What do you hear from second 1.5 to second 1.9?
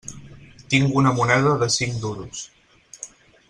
de